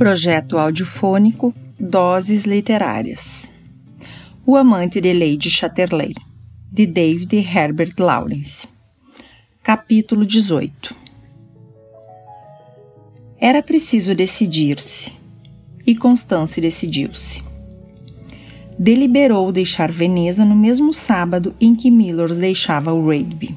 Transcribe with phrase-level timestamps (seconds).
[0.00, 3.52] Projeto audiofônico Doses Literárias.
[4.46, 6.14] O Amante de Lady Chatterley,
[6.72, 8.66] de David Herbert Lawrence.
[9.62, 10.96] Capítulo 18
[13.38, 15.12] Era preciso decidir-se,
[15.86, 17.42] e Constance decidiu-se.
[18.78, 23.54] Deliberou deixar Veneza no mesmo sábado em que Millers deixava o Rigby.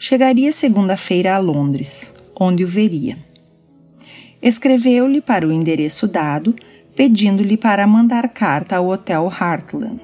[0.00, 3.16] Chegaria segunda-feira a Londres, onde o veria.
[4.42, 6.54] Escreveu-lhe para o endereço dado,
[6.96, 10.00] pedindo-lhe para mandar carta ao Hotel Heartland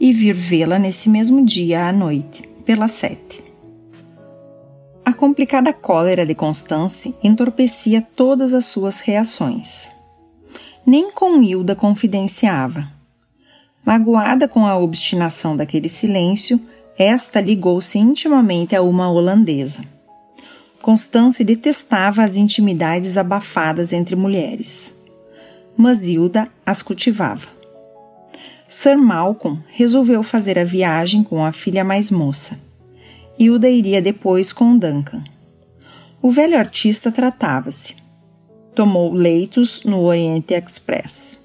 [0.00, 3.44] e vir vê-la nesse mesmo dia à noite, pelas sete.
[5.04, 9.90] A complicada cólera de Constance entorpecia todas as suas reações.
[10.86, 12.88] Nem com Hilda confidenciava.
[13.84, 16.60] Magoada com a obstinação daquele silêncio,
[16.96, 19.82] esta ligou-se intimamente a uma holandesa.
[20.82, 24.96] Constance detestava as intimidades abafadas entre mulheres,
[25.76, 27.46] mas Hilda as cultivava.
[28.66, 32.58] Sir Malcolm resolveu fazer a viagem com a filha mais moça.
[33.38, 35.22] Hilda iria depois com Duncan.
[36.22, 37.96] O velho artista tratava-se.
[38.74, 41.44] Tomou leitos no Oriente Express.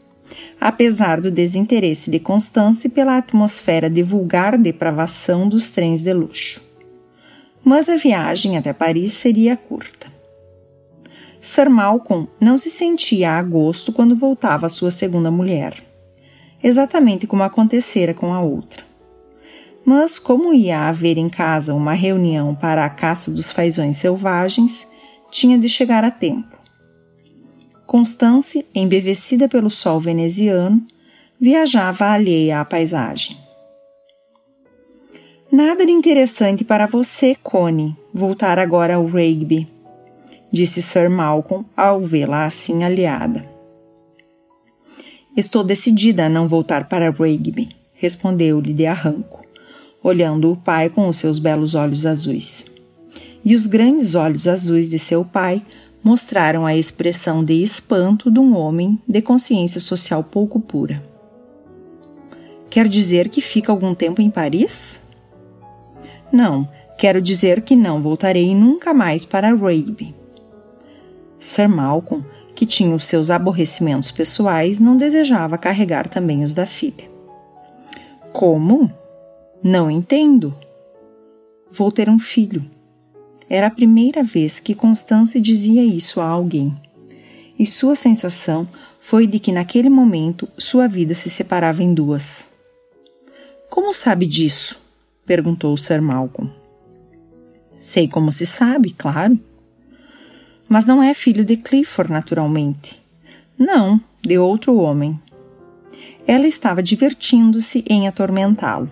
[0.61, 6.74] Apesar do desinteresse de Constance pela atmosfera de vulgar depravação dos trens de luxo
[7.66, 10.13] mas a viagem até Paris seria curta.
[11.41, 15.83] Sir Malcolm não se sentia a gosto quando voltava à sua segunda mulher,
[16.63, 18.83] exatamente como acontecera com a outra.
[19.83, 24.88] Mas, como ia haver em casa uma reunião para a caça dos fazões selvagens,
[25.29, 26.57] tinha de chegar a tempo.
[27.85, 30.85] Constance, embevecida pelo sol veneziano,
[31.39, 33.44] viajava alheia à paisagem.
[35.51, 39.67] Nada de interessante para você, Connie, voltar agora ao Rigby,
[40.51, 43.45] disse Sir Malcolm ao vê-la assim aliada.
[45.38, 49.45] Estou decidida a não voltar para Rigby, respondeu-lhe de arranco,
[50.01, 52.66] olhando o pai com os seus belos olhos azuis.
[53.44, 55.62] E os grandes olhos azuis de seu pai
[56.03, 61.03] mostraram a expressão de espanto de um homem de consciência social pouco pura.
[62.69, 65.01] Quer dizer que fica algum tempo em Paris?
[66.35, 70.13] Não, quero dizer que não voltarei nunca mais para Rigby.
[71.40, 77.09] Sir Malcolm, que tinha os seus aborrecimentos pessoais, não desejava carregar também os da filha.
[78.34, 78.91] Como?
[79.63, 80.53] Não entendo.
[81.72, 82.69] Vou ter um filho.
[83.50, 86.75] Era a primeira vez que Constance dizia isso a alguém.
[87.57, 88.68] E sua sensação
[89.00, 92.50] foi de que naquele momento sua vida se separava em duas.
[93.69, 94.84] Como sabe disso?
[95.25, 96.52] Perguntou Sir Malcolm.
[97.78, 99.40] Sei como se sabe, claro.
[100.68, 103.03] Mas não é filho de Clifford, naturalmente.
[103.58, 105.19] Não, de outro homem.
[106.28, 108.90] Ela estava divertindo-se em atormentá-lo.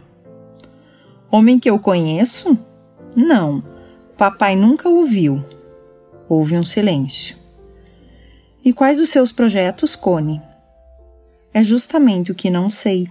[1.32, 2.58] Homem que eu conheço?
[3.16, 3.64] Não,
[4.18, 5.44] papai nunca o viu.
[6.30, 7.38] Houve um silêncio.
[8.64, 10.42] E quais os seus projetos, Cone?
[11.54, 13.10] É justamente o que não sei.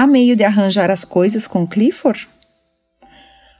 [0.00, 2.28] Há meio de arranjar as coisas com Clifford?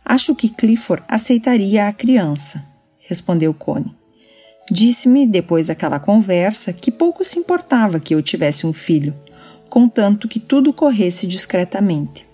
[0.05, 2.65] Acho que Clifford aceitaria a criança,
[3.01, 3.93] respondeu Connie.
[4.71, 9.17] Disse-me, depois daquela conversa, que pouco se importava que eu tivesse um filho,
[9.69, 12.25] contanto que tudo corresse discretamente.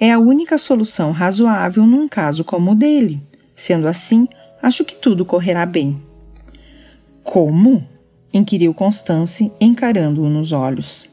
[0.00, 3.22] É a única solução razoável num caso como o dele.
[3.54, 4.26] Sendo assim,
[4.60, 6.02] acho que tudo correrá bem.
[7.22, 7.88] Como?
[8.34, 11.11] inquiriu Constance, encarando-o nos olhos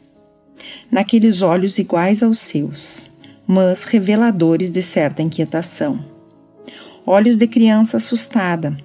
[0.91, 3.11] naqueles olhos iguais aos seus,
[3.47, 6.05] mas reveladores de certa inquietação.
[7.05, 8.77] Olhos de criança assustada,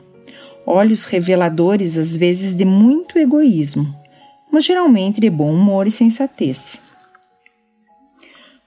[0.67, 3.95] olhos reveladores às vezes de muito egoísmo,
[4.51, 6.81] mas geralmente de bom humor e sensatez.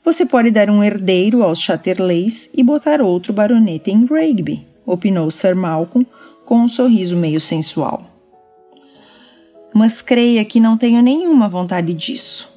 [0.04, 5.56] Você pode dar um herdeiro aos Chatterleys e botar outro baronete em Rigby, opinou Sir
[5.56, 6.06] Malcolm
[6.46, 8.06] com um sorriso meio sensual.
[9.74, 12.57] Mas creia que não tenho nenhuma vontade disso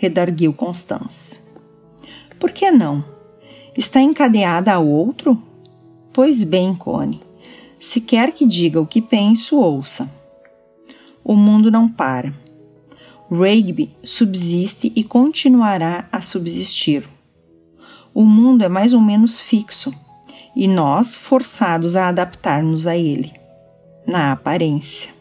[0.00, 1.38] redarguiu Constance.
[2.38, 3.04] Por que não?
[3.76, 5.40] Está encadeada a outro?
[6.10, 7.20] Pois bem, Cone.
[7.78, 10.10] Se quer que diga o que penso, ouça.
[11.22, 12.32] O mundo não para.
[13.30, 17.06] Rigby subsiste e continuará a subsistir.
[18.14, 19.92] O mundo é mais ou menos fixo
[20.56, 23.34] e nós forçados a adaptar-nos a ele,
[24.06, 25.12] na aparência.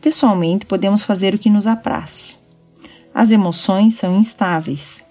[0.00, 2.39] Pessoalmente, podemos fazer o que nos apraz.
[3.14, 5.04] As emoções são instáveis.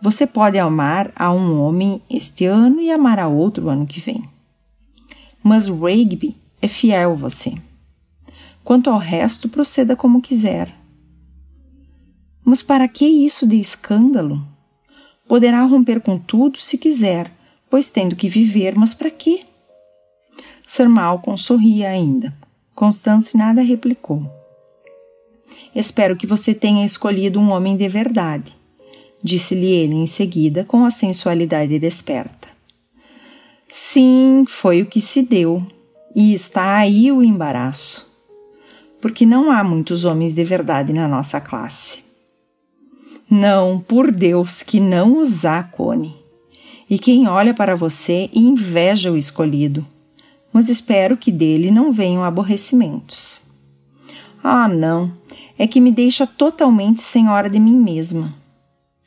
[0.00, 4.28] Você pode amar a um homem este ano e amar a outro ano que vem.
[5.42, 7.54] Mas Rigby é fiel a você.
[8.62, 10.72] Quanto ao resto, proceda como quiser.
[12.44, 14.46] Mas para que isso de escândalo?
[15.26, 17.32] Poderá romper com tudo se quiser,
[17.68, 19.44] pois tendo que viver, mas para quê?
[20.66, 22.34] Sir Malcolm sorria ainda.
[22.74, 24.37] Constance nada replicou.
[25.78, 28.52] Espero que você tenha escolhido um homem de verdade,
[29.22, 32.48] disse-lhe ele em seguida com a sensualidade desperta.
[33.68, 35.64] Sim, foi o que se deu,
[36.16, 38.12] e está aí o embaraço.
[39.00, 42.02] Porque não há muitos homens de verdade na nossa classe.
[43.30, 46.16] Não, por Deus, que não os há, Cone.
[46.90, 49.86] E quem olha para você inveja o escolhido,
[50.52, 53.40] mas espero que dele não venham aborrecimentos.
[54.42, 55.12] Ah, não,
[55.58, 58.32] é que me deixa totalmente senhora de mim mesma.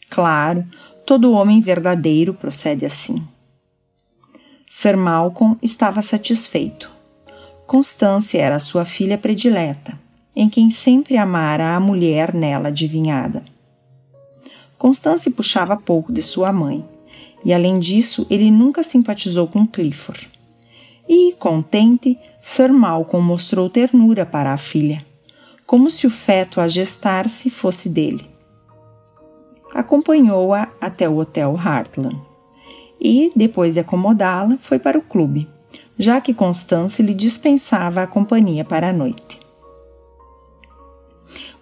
[0.10, 0.66] Claro,
[1.06, 3.24] todo homem verdadeiro procede assim.
[4.70, 6.92] Sir Malcolm estava satisfeito.
[7.66, 9.98] Constância era sua filha predileta,
[10.36, 13.44] em quem sempre amara a mulher nela adivinhada.
[14.78, 16.84] Constance puxava pouco de sua mãe,
[17.46, 20.30] e além disso, ele nunca simpatizou com Clifford.
[21.08, 25.06] E, contente, Sir Malcolm mostrou ternura para a filha,
[25.72, 28.30] como se o feto a gestar-se fosse dele.
[29.74, 32.20] Acompanhou-a até o Hotel Heartland
[33.00, 35.48] e, depois de acomodá-la, foi para o clube,
[35.98, 39.40] já que Constance lhe dispensava a companhia para a noite.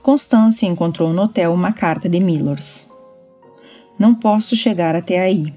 [0.02, 2.90] Constance encontrou no hotel uma carta de Millers.
[4.00, 5.54] Não posso chegar até aí,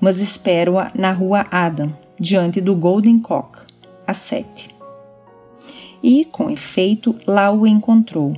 [0.00, 3.58] mas espero-a na rua Adam, diante do Golden Cock,
[4.06, 4.77] às sete.
[6.02, 8.36] E, com efeito, lá o encontrou,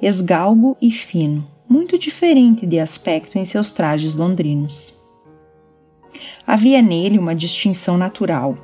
[0.00, 4.94] esgalgo e fino, muito diferente de aspecto em seus trajes londrinos.
[6.46, 8.58] Havia nele uma distinção natural,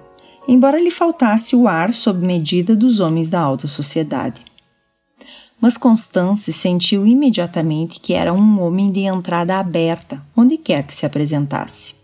[0.47, 4.45] embora lhe faltasse o ar sob medida dos homens da alta sociedade
[5.61, 11.05] mas Constance sentiu imediatamente que era um homem de entrada aberta, onde quer que se
[11.05, 11.95] apresentasse.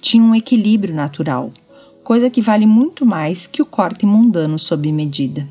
[0.00, 1.50] Tinha um equilíbrio natural,
[2.04, 5.48] coisa que vale muito mais que o corte mundano sob medida.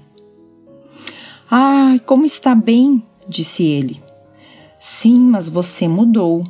[1.49, 4.01] Ah, como está bem, disse ele.
[4.79, 6.45] Sim, mas você mudou.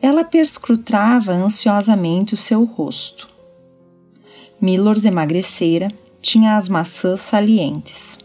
[0.00, 3.28] Ela perscrutava ansiosamente o seu rosto.
[4.60, 5.88] Millers emagrecera,
[6.20, 8.22] tinha as maçãs salientes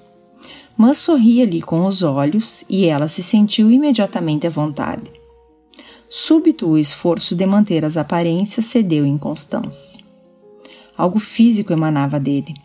[0.78, 5.12] mas sorria-lhe com os olhos e ela se sentiu imediatamente à vontade.
[6.08, 10.06] Súbito o esforço de manter as aparências cedeu em Constance.
[10.98, 12.56] Algo físico emanava dele,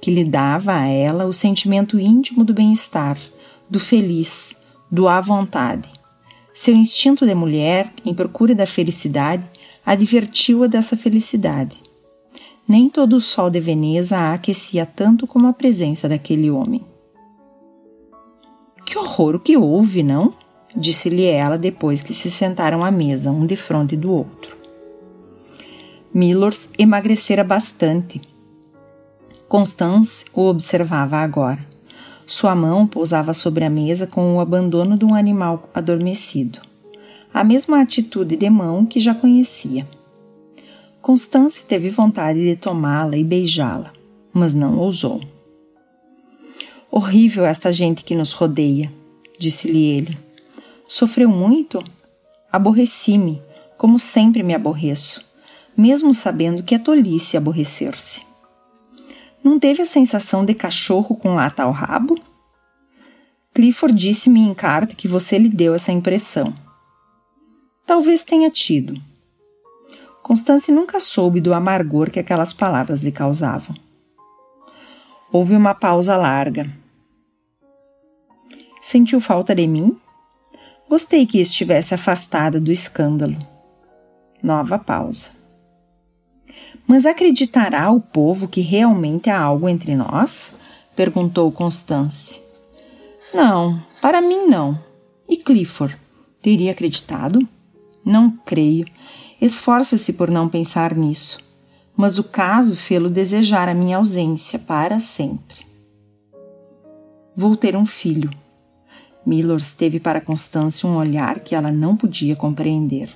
[0.00, 3.18] que lhe dava a ela o sentimento íntimo do bem-estar,
[3.68, 4.56] do feliz,
[4.90, 5.88] do à vontade.
[6.54, 9.44] Seu instinto de mulher, em procura da felicidade,
[9.84, 11.82] advertiu-a dessa felicidade.
[12.68, 16.84] Nem todo o sol de Veneza a aquecia tanto como a presença daquele homem.
[18.86, 20.34] Que horror, o que houve, não?
[20.76, 24.59] Disse-lhe ela depois que se sentaram à mesa, um de frente do outro.
[26.12, 28.20] Millers emagrecera bastante.
[29.48, 31.64] Constance o observava agora.
[32.26, 36.60] Sua mão pousava sobre a mesa com o abandono de um animal adormecido.
[37.32, 39.88] A mesma atitude de mão que já conhecia.
[41.00, 43.92] Constance teve vontade de tomá-la e beijá-la,
[44.32, 45.20] mas não ousou.
[46.90, 48.92] Horrível esta gente que nos rodeia,
[49.38, 50.18] disse-lhe ele.
[50.88, 51.80] Sofreu muito?
[52.50, 53.40] Aborreci-me,
[53.78, 55.29] como sempre me aborreço,
[55.80, 58.22] mesmo sabendo que é tolice aborrecer-se.
[59.42, 62.20] Não teve a sensação de cachorro com lata ao rabo?
[63.54, 66.54] Clifford disse-me em carta que você lhe deu essa impressão.
[67.86, 69.00] Talvez tenha tido.
[70.22, 73.74] Constance nunca soube do amargor que aquelas palavras lhe causavam.
[75.32, 76.70] Houve uma pausa larga.
[78.82, 79.98] Sentiu falta de mim?
[80.90, 83.38] Gostei que estivesse afastada do escândalo.
[84.42, 85.39] Nova pausa.
[86.90, 90.52] Mas acreditará o povo que realmente há algo entre nós?
[90.96, 92.42] perguntou Constance.
[93.32, 94.76] Não, para mim não.
[95.28, 95.96] E Clifford?
[96.42, 97.46] Teria acreditado?
[98.04, 98.86] Não creio.
[99.40, 101.38] Esforça-se por não pensar nisso.
[101.96, 105.64] Mas o caso fê-lo desejar a minha ausência para sempre.
[107.36, 108.30] Vou ter um filho,
[109.24, 113.14] Millers teve para Constância um olhar que ela não podia compreender.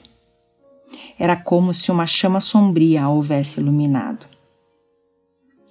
[1.18, 4.26] Era como se uma chama sombria a houvesse iluminado.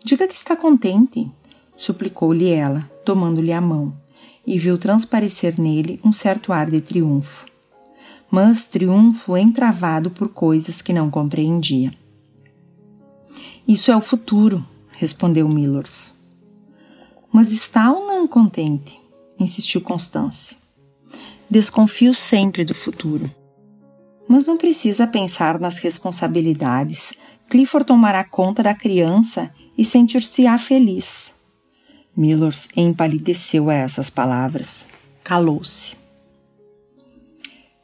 [0.04, 1.32] Diga que está contente,
[1.76, 3.98] suplicou-lhe ela, tomando-lhe a mão,
[4.46, 7.46] e viu transparecer nele um certo ar de triunfo.
[8.30, 11.94] Mas triunfo entravado por coisas que não compreendia.
[13.68, 16.14] Isso é o futuro, respondeu Millers.
[17.32, 19.00] Mas está ou não contente?
[19.40, 20.58] insistiu Constance.
[21.50, 23.30] Desconfio sempre do futuro.
[24.27, 27.13] Mas não precisa pensar nas responsabilidades.
[27.50, 31.34] Clifford tomará conta da criança e sentir-se-á feliz.
[32.15, 34.88] Millers empalideceu a essas palavras.
[35.24, 35.96] Calou-se.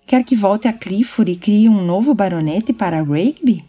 [0.05, 3.63] Quer que volte a Clifford e crie um novo baronete para Rigby?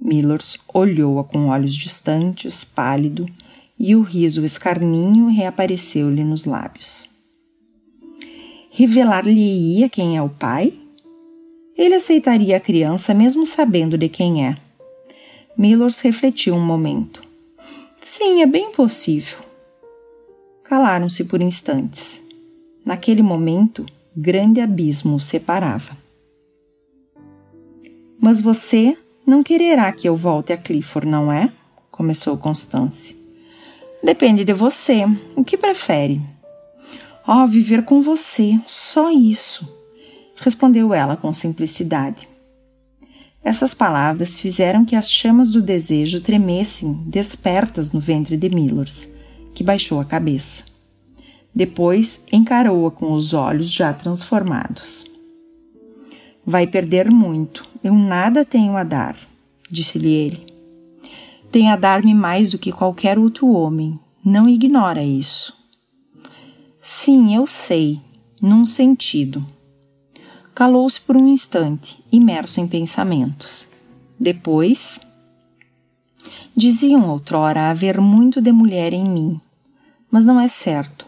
[0.00, 3.26] Millers olhou-a com olhos distantes, pálido,
[3.78, 7.08] e o riso escarninho reapareceu-lhe nos lábios.
[8.70, 10.72] Revelar-lhe-ia quem é o pai?
[11.76, 14.56] Ele aceitaria a criança mesmo sabendo de quem é.
[15.56, 17.22] Millers refletiu um momento.
[18.00, 19.38] Sim, é bem possível.
[20.62, 22.22] Calaram-se por instantes.
[22.84, 23.84] Naquele momento,
[24.16, 25.96] grande abismo os separava.
[28.20, 31.52] Mas você não quererá que eu volte a Clifford, não é?
[31.90, 33.16] Começou Constance.
[34.02, 35.04] Depende de você.
[35.34, 36.20] O que prefere?
[37.26, 39.66] Oh, viver com você, só isso,
[40.36, 42.28] respondeu ela com simplicidade.
[43.42, 49.12] Essas palavras fizeram que as chamas do desejo tremessem despertas no ventre de Millers,
[49.54, 50.64] que baixou a cabeça.
[51.54, 55.04] Depois encarou-a com os olhos já transformados.
[56.44, 59.16] Vai perder muito, eu nada tenho a dar,
[59.70, 60.46] disse-lhe ele.
[61.52, 65.54] Tem a dar-me mais do que qualquer outro homem, não ignora isso.
[66.80, 68.00] Sim, eu sei,
[68.40, 69.46] num sentido.
[70.54, 73.66] Calou-se por um instante, imerso em pensamentos.
[74.18, 75.00] Depois.
[76.56, 79.40] Diziam outrora haver muito de mulher em mim,
[80.10, 81.06] mas não é certo.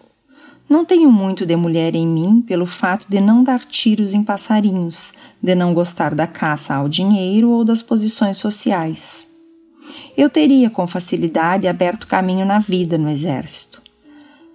[0.68, 5.14] Não tenho muito de mulher em mim pelo fato de não dar tiros em passarinhos,
[5.40, 9.28] de não gostar da caça ao dinheiro ou das posições sociais.
[10.16, 13.86] Eu teria com facilidade aberto caminho na vida no exército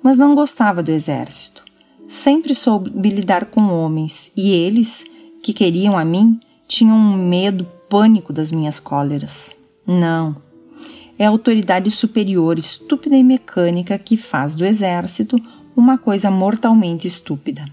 [0.01, 1.63] mas não gostava do exército.
[2.12, 5.06] Sempre soube lidar com homens, e eles,
[5.41, 9.58] que queriam a mim, tinham um medo, pânico das minhas cóleras.
[9.88, 10.36] Não.
[11.18, 15.38] É a autoridade superior, estúpida e mecânica, que faz do exército
[15.74, 17.63] uma coisa mortalmente estúpida.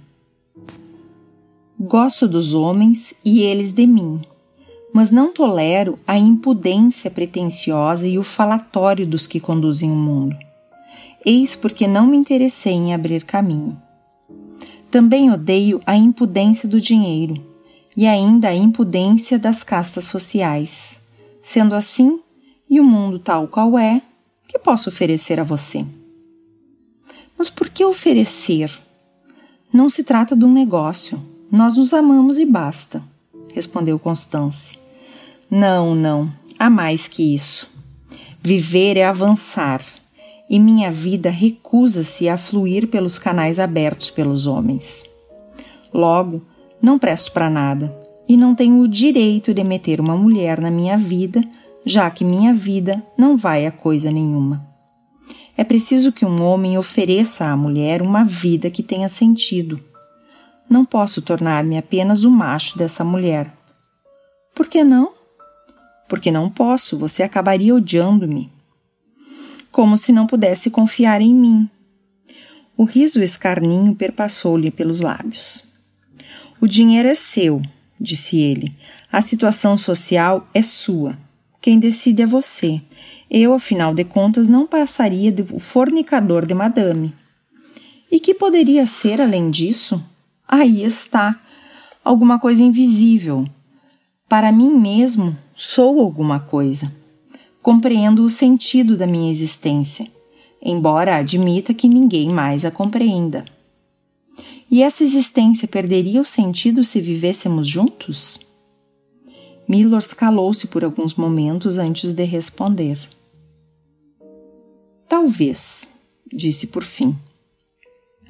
[1.76, 4.20] Gosto dos homens e eles de mim,
[4.94, 10.36] mas não tolero a impudência pretensiosa e o falatório dos que conduzem o mundo
[11.26, 13.76] eis porque não me interessei em abrir caminho.
[14.90, 17.44] Também odeio a impudência do dinheiro
[17.96, 21.00] e ainda a impudência das castas sociais.
[21.42, 22.20] Sendo assim,
[22.68, 24.02] e o mundo tal qual é,
[24.46, 25.84] que posso oferecer a você?
[27.36, 28.70] Mas por que oferecer?
[29.72, 31.22] Não se trata de um negócio.
[31.50, 33.02] Nós nos amamos e basta,
[33.54, 34.78] respondeu Constance.
[35.50, 37.70] Não, não, há mais que isso.
[38.42, 39.82] Viver é avançar,
[40.48, 45.04] e minha vida recusa-se a fluir pelos canais abertos pelos homens.
[45.92, 46.42] Logo,
[46.80, 47.94] não presto para nada
[48.28, 51.42] e não tenho o direito de meter uma mulher na minha vida,
[51.84, 54.66] já que minha vida não vai a coisa nenhuma.
[55.56, 59.82] É preciso que um homem ofereça à mulher uma vida que tenha sentido.
[60.70, 63.52] Não posso tornar-me apenas o macho dessa mulher.
[64.54, 65.12] Por que não?
[66.08, 68.57] Porque não posso, você acabaria odiando-me
[69.78, 71.70] como se não pudesse confiar em mim.
[72.76, 75.64] O riso escarninho perpassou-lhe pelos lábios.
[76.60, 77.62] O dinheiro é seu,
[78.00, 78.74] disse ele.
[79.12, 81.16] A situação social é sua.
[81.60, 82.82] Quem decide é você.
[83.30, 87.14] Eu, afinal de contas, não passaria de fornicador de madame.
[88.10, 90.04] E que poderia ser além disso?
[90.48, 91.40] Aí está.
[92.04, 93.46] Alguma coisa invisível.
[94.28, 96.92] Para mim mesmo, sou alguma coisa
[97.62, 100.06] compreendo o sentido da minha existência,
[100.62, 103.44] embora admita que ninguém mais a compreenda.
[104.70, 108.38] E essa existência perderia o sentido se vivêssemos juntos?
[109.66, 112.98] Millers calou-se por alguns momentos antes de responder.
[115.08, 115.88] Talvez,
[116.32, 117.16] disse por fim.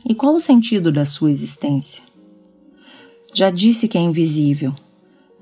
[0.09, 2.05] E qual o sentido da sua existência?
[3.35, 4.75] Já disse que é invisível.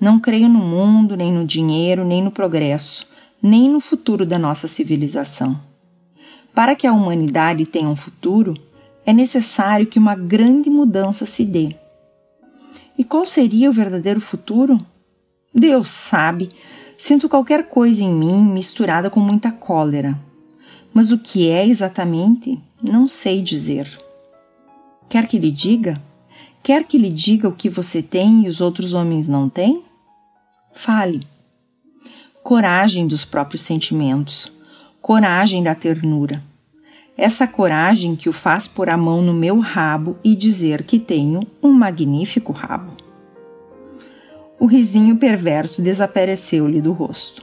[0.01, 3.07] Não creio no mundo, nem no dinheiro, nem no progresso
[3.43, 5.61] nem no futuro da nossa civilização.
[6.55, 8.55] Para que a humanidade tenha um futuro,
[9.05, 11.77] é necessário que uma grande mudança se dê.
[12.99, 14.85] E qual seria o verdadeiro futuro?
[15.55, 16.51] Deus sabe.
[16.97, 20.19] Sinto qualquer coisa em mim misturada com muita cólera.
[20.95, 23.87] Mas o que é exatamente, não sei dizer.
[25.09, 26.03] Quer que lhe diga?
[26.63, 29.85] Quer que lhe diga o que você tem e os outros homens não têm?
[30.75, 31.27] Fale
[32.47, 34.53] coragem dos próprios sentimentos,
[35.03, 36.41] coragem da ternura.
[37.19, 41.45] essa coragem que o faz pôr a mão no meu rabo e dizer que tenho
[41.61, 42.93] um magnífico rabo.
[44.61, 47.43] O risinho perverso desapareceu-lhe do rosto.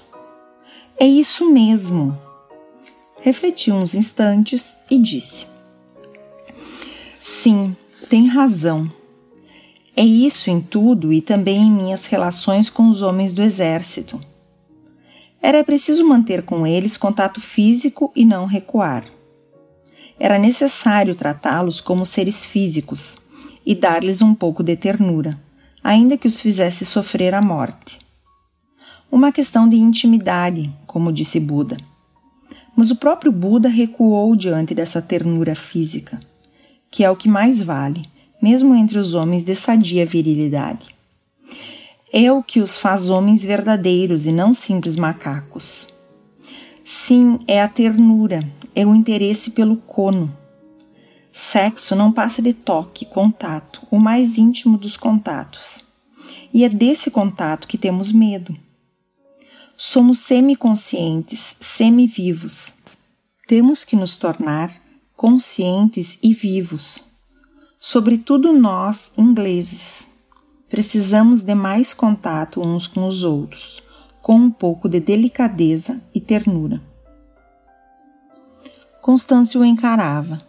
[0.98, 2.18] É isso mesmo.
[3.22, 5.48] Refletiu uns instantes e disse:
[7.20, 7.76] Sim,
[8.08, 8.90] tem razão.
[9.98, 14.32] É isso em tudo e também em minhas relações com os homens do exército.
[15.46, 19.04] Era preciso manter com eles contato físico e não recuar.
[20.18, 23.20] Era necessário tratá-los como seres físicos
[23.66, 25.38] e dar-lhes um pouco de ternura,
[25.84, 28.00] ainda que os fizesse sofrer a morte.
[29.12, 31.76] Uma questão de intimidade, como disse Buda.
[32.74, 36.22] Mas o próprio Buda recuou diante dessa ternura física,
[36.90, 38.06] que é o que mais vale,
[38.42, 40.93] mesmo entre os homens de sadia virilidade.
[42.16, 45.92] É o que os faz homens verdadeiros e não simples macacos.
[46.86, 50.32] Sim, é a ternura, é o interesse pelo cono.
[51.32, 55.86] Sexo não passa de toque, contato, o mais íntimo dos contatos.
[56.54, 58.56] E é desse contato que temos medo.
[59.76, 62.76] Somos semiconscientes, semivivos.
[63.48, 64.72] Temos que nos tornar
[65.16, 67.04] conscientes e vivos.
[67.80, 70.13] Sobretudo nós, ingleses.
[70.74, 73.84] Precisamos de mais contato uns com os outros,
[74.24, 76.82] com um pouco de delicadeza e ternura.
[79.00, 80.42] Constância o encarava.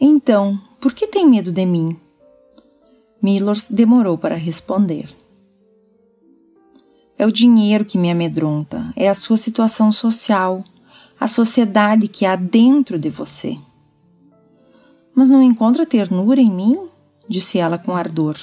[0.00, 1.98] Então, por que tem medo de mim?
[3.20, 5.12] Millors demorou para responder.
[7.18, 10.62] É o dinheiro que me amedronta, é a sua situação social,
[11.18, 13.58] a sociedade que há dentro de você.
[15.12, 16.88] Mas não encontra ternura em mim?
[17.28, 18.38] disse ela com ardor.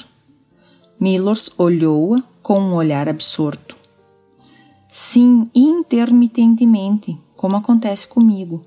[1.00, 3.76] Millors olhou-a com um olhar absorto.
[4.90, 8.62] Sim, intermitentemente, como acontece comigo.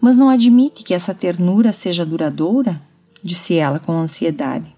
[0.00, 2.80] Mas não admite que essa ternura seja duradoura?
[3.22, 4.74] disse ela com ansiedade.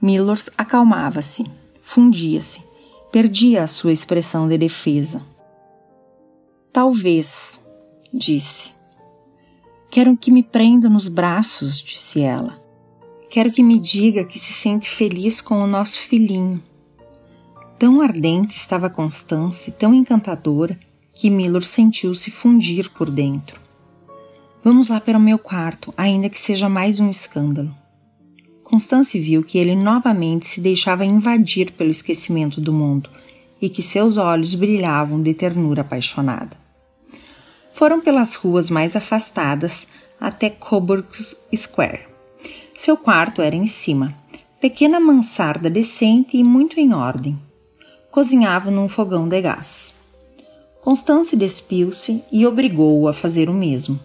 [0.00, 1.44] Millors acalmava-se,
[1.82, 2.62] fundia-se,
[3.10, 5.22] perdia a sua expressão de defesa.
[6.72, 7.60] Talvez,
[8.12, 8.72] disse.
[9.90, 12.67] Quero que me prenda nos braços, disse ela.
[13.30, 16.62] Quero que me diga que se sente feliz com o nosso filhinho.
[17.78, 20.78] Tão ardente estava Constance, tão encantadora,
[21.14, 23.60] que Millor sentiu-se fundir por dentro.
[24.64, 27.74] Vamos lá para o meu quarto, ainda que seja mais um escândalo.
[28.64, 33.10] Constance viu que ele novamente se deixava invadir pelo esquecimento do mundo
[33.60, 36.56] e que seus olhos brilhavam de ternura apaixonada.
[37.74, 39.86] Foram pelas ruas mais afastadas
[40.18, 41.06] até Coburg
[41.54, 42.07] Square.
[42.78, 44.16] Seu quarto era em cima,
[44.60, 47.36] pequena mansarda decente e muito em ordem.
[48.08, 49.94] Cozinhava num fogão de gás.
[50.80, 53.98] Constance despiu-se e obrigou-o a fazer o mesmo.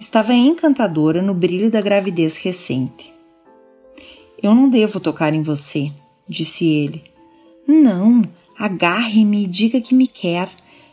[0.00, 3.12] Estava encantadora no brilho da gravidez recente.
[4.42, 5.92] Eu não devo tocar em você,
[6.26, 7.04] disse ele.
[7.68, 8.22] Não,
[8.58, 10.48] agarre-me e diga que me quer.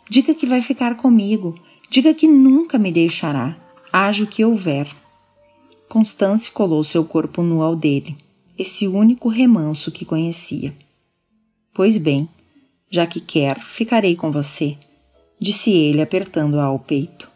[0.10, 1.58] Diga que vai ficar comigo.
[1.90, 3.56] Diga que nunca me deixará,
[3.94, 4.88] haja o que houver.
[5.90, 8.18] Constance colou seu corpo nu ao dele,
[8.60, 10.76] esse único remanso que conhecia.
[11.74, 12.28] Pois bem,
[12.90, 14.78] já que quer, ficarei com você,
[15.40, 17.32] disse ele, apertando-a ao peito.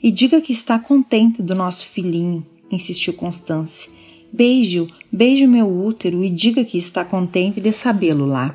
[0.00, 3.90] E diga que está contente do nosso filhinho, insistiu Constance.
[4.32, 8.54] Beije-o, beije meu útero e diga que está contente de sabê-lo lá.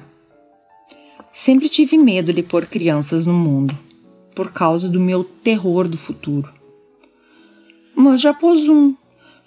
[1.33, 3.77] Sempre tive medo de pôr crianças no mundo,
[4.33, 6.62] por causa do meu terror do futuro.
[7.95, 8.95] Mas já pôs um,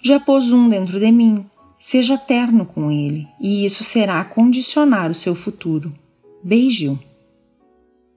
[0.01, 1.45] já pôs um dentro de mim.
[1.79, 5.93] Seja terno com ele, e isso será condicionar o seu futuro.
[6.43, 6.99] Beije-o.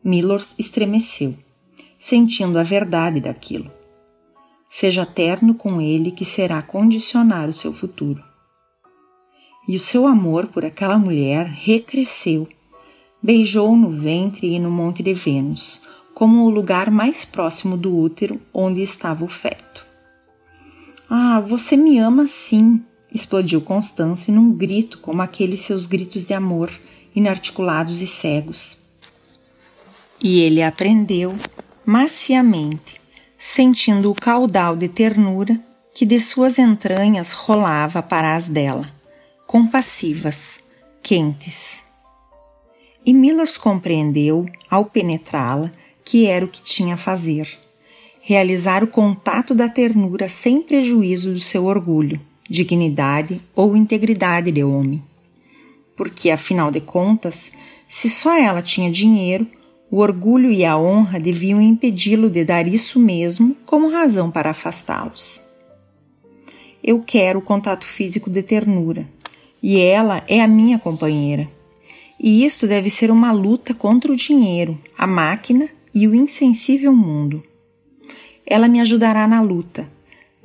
[0.03, 1.37] Millors estremeceu
[2.01, 3.71] sentindo a verdade daquilo.
[4.71, 8.25] Seja terno com ele, que será condicionar o seu futuro.
[9.69, 12.49] E o seu amor por aquela mulher recresceu.
[13.23, 15.83] Beijou no ventre e no Monte de Vênus,
[16.15, 19.70] como o lugar mais próximo do útero onde estava o feto.
[21.13, 22.85] Ah, você me ama sim!
[23.13, 26.71] explodiu Constance num grito como aqueles seus gritos de amor,
[27.13, 28.85] inarticulados e cegos.
[30.23, 31.35] E ele aprendeu
[31.85, 33.01] maciamente,
[33.37, 35.61] sentindo o caudal de ternura
[35.93, 38.89] que de suas entranhas rolava para as dela,
[39.49, 40.61] compassivas,
[41.03, 41.83] quentes.
[43.05, 45.73] E Millers compreendeu, ao penetrá-la,
[46.05, 47.59] que era o que tinha a fazer:
[48.31, 55.03] realizar o contato da ternura sem prejuízo do seu orgulho, dignidade ou integridade de homem.
[55.97, 57.51] Porque, afinal de contas,
[57.89, 59.49] se só ela tinha dinheiro,
[59.93, 65.43] O orgulho e a honra deviam impedi-lo de dar isso mesmo como razão para afastá-los.
[66.83, 69.05] Eu quero o contato físico de ternura,
[69.61, 71.49] e ela é a minha companheira.
[72.21, 77.43] E isso deve ser uma luta contra o dinheiro, a máquina e o insensível mundo.
[78.51, 79.89] Ela me ajudará na luta.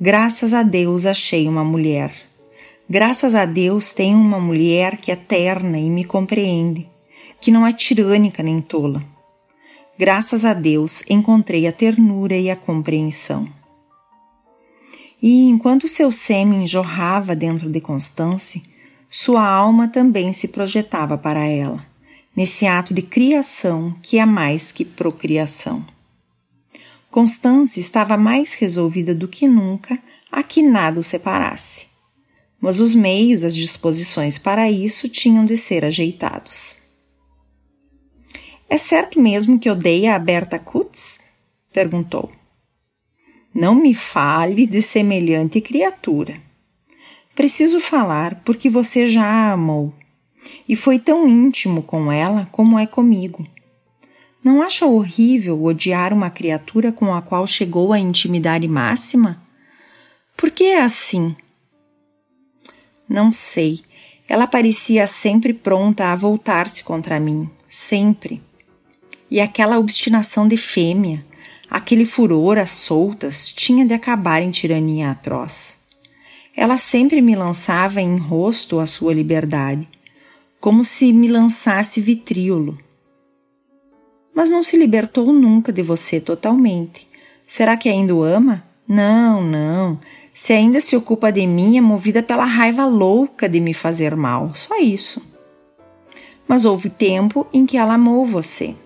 [0.00, 2.14] Graças a Deus achei uma mulher.
[2.88, 6.88] Graças a Deus tenho uma mulher que é terna e me compreende,
[7.40, 9.02] que não é tirânica nem tola.
[9.98, 13.48] Graças a Deus encontrei a ternura e a compreensão.
[15.20, 18.62] E enquanto seu sêmen jorrava dentro de Constance,
[19.10, 21.84] sua alma também se projetava para ela,
[22.36, 25.95] nesse ato de criação que é mais que procriação.
[27.16, 29.98] Constance estava mais resolvida do que nunca
[30.30, 31.86] a que nada o separasse.
[32.60, 36.76] Mas os meios, as disposições para isso tinham de ser ajeitados.
[38.68, 41.18] É certo mesmo que odeia a Berta Kutz?
[41.72, 42.30] perguntou.
[43.54, 46.38] Não me fale de semelhante criatura.
[47.34, 49.94] Preciso falar porque você já a amou
[50.68, 53.55] e foi tão íntimo com ela como é comigo.
[54.46, 59.42] Não acha horrível odiar uma criatura com a qual chegou à intimidade máxima?
[60.36, 61.34] Por que é assim?
[63.08, 63.82] Não sei.
[64.28, 68.40] Ela parecia sempre pronta a voltar-se contra mim, sempre.
[69.28, 71.26] E aquela obstinação de fêmea,
[71.68, 75.76] aquele furor às soltas, tinha de acabar em tirania atroz.
[76.54, 79.88] Ela sempre me lançava em rosto a sua liberdade,
[80.60, 82.85] como se me lançasse vitríolo.
[84.36, 87.08] Mas não se libertou nunca de você totalmente.
[87.46, 88.62] Será que ainda o ama?
[88.86, 89.98] Não, não.
[90.34, 94.54] Se ainda se ocupa de mim, é movida pela raiva louca de me fazer mal.
[94.54, 95.22] Só isso.
[96.46, 98.76] Mas houve tempo em que ela amou você.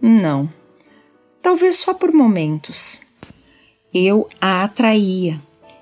[0.00, 0.48] Não.
[1.42, 3.02] Talvez só por momentos.
[3.92, 5.38] Eu a atraía,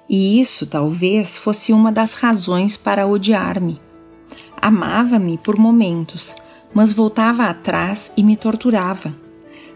[0.09, 3.81] e isso talvez fosse uma das razões para odiar-me.
[4.61, 6.37] Amava-me por momentos,
[6.75, 9.15] mas voltava atrás e me torturava.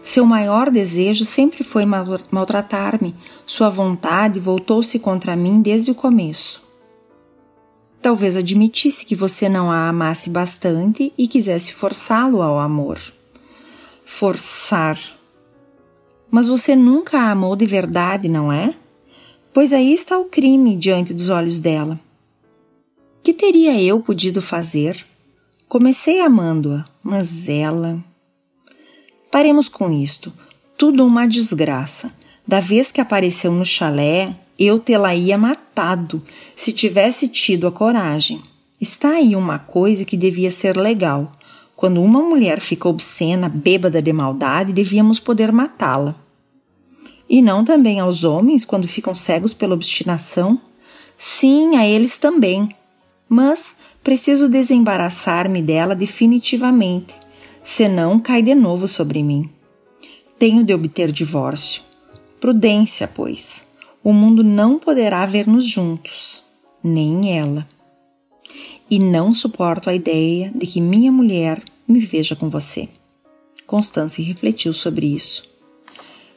[0.01, 6.61] Seu maior desejo sempre foi maltratar-me, sua vontade voltou-se contra mim desde o começo.
[8.01, 12.99] Talvez admitisse que você não a amasse bastante e quisesse forçá-lo ao amor.
[14.05, 14.99] Forçar.
[16.29, 18.75] Mas você nunca a amou de verdade, não é?
[19.53, 21.99] pois aí está o crime diante dos olhos dela.
[23.23, 25.05] Que teria eu podido fazer?
[25.69, 28.03] Comecei amando-a, mas ela.
[29.31, 30.33] Paremos com isto.
[30.77, 32.11] Tudo uma desgraça.
[32.45, 36.21] Da vez que apareceu no chalé, eu tê-la ia matado,
[36.55, 38.41] se tivesse tido a coragem.
[38.81, 41.31] Está aí uma coisa que devia ser legal.
[41.75, 46.15] Quando uma mulher fica obscena, bêbada de maldade, devíamos poder matá-la
[47.29, 50.59] e não também aos homens quando ficam cegos pela obstinação?
[51.15, 52.75] Sim, a eles também.
[53.27, 57.13] Mas preciso desembaraçar-me dela definitivamente,
[57.63, 59.49] senão cai de novo sobre mim.
[60.37, 61.81] Tenho de obter divórcio.
[62.39, 63.67] Prudência, pois.
[64.03, 66.41] O mundo não poderá ver-nos juntos,
[66.81, 67.67] nem ela.
[68.89, 72.87] E não suporto a ideia de que minha mulher me veja com você.
[73.67, 75.47] Constância refletiu sobre isso.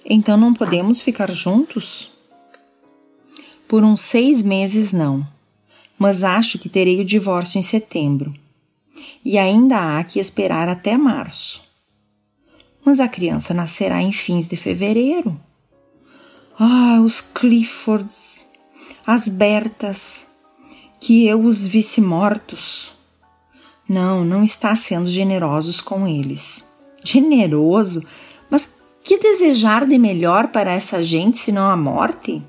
[0.05, 2.11] Então não podemos ficar juntos?
[3.69, 5.27] Por uns seis meses, não.
[6.03, 8.35] Mas acho que terei o divórcio em setembro.
[9.25, 11.63] E ainda há que esperar até março.
[12.85, 15.41] Mas a criança nascerá em fins de fevereiro.
[16.59, 18.51] Ah, os Cliffords,
[19.07, 20.29] as Bertas,
[21.01, 22.93] que eu os visse mortos.
[23.89, 26.69] Não, não está sendo generosos com eles.
[27.05, 28.03] Generoso?
[29.05, 32.41] Que desejar de melhor para essa gente senão a morte?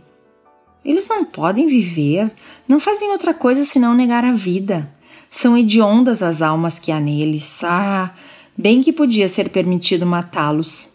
[0.85, 2.31] Eles não podem viver,
[2.67, 4.91] não fazem outra coisa senão negar a vida.
[5.31, 7.63] São hediondas as almas que há neles.
[7.63, 8.13] Ah,
[8.57, 10.89] bem que podia ser permitido matá-los.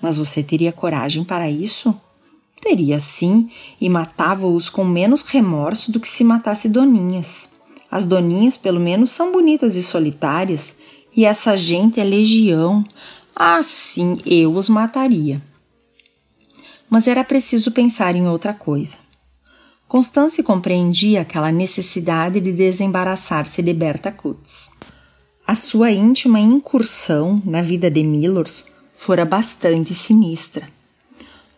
[0.00, 1.94] Mas você teria coragem para isso?
[2.60, 7.50] Teria sim, e matava-os com menos remorso do que se matasse doninhas.
[7.90, 10.78] As doninhas, pelo menos, são bonitas e solitárias,
[11.14, 12.84] e essa gente é legião.
[13.34, 15.42] Assim eu os mataria.
[16.88, 18.98] Mas era preciso pensar em outra coisa.
[19.88, 24.70] Constance compreendia aquela necessidade de desembaraçar-se de Berta Kutz.
[25.46, 30.68] A sua íntima incursão na vida de Millers fora bastante sinistra.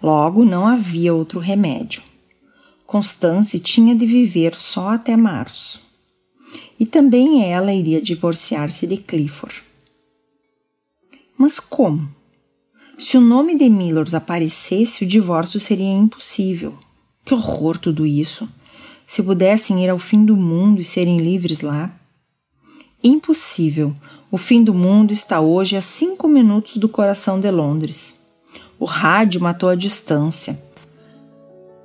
[0.03, 2.03] Logo, não havia outro remédio.
[2.87, 5.83] Constance tinha de viver só até março.
[6.79, 9.63] E também ela iria divorciar-se de Clifford.
[11.37, 12.18] Mas como?
[12.99, 16.75] Se o nome de Millers aparecesse, o divórcio seria impossível.
[17.25, 18.49] Que horror tudo isso!
[19.07, 21.95] Se pudessem ir ao fim do mundo e serem livres lá.
[23.03, 23.95] Impossível.
[24.33, 28.21] O fim do mundo está hoje a cinco minutos do coração de Londres.
[28.81, 30.61] O rádio matou a distância.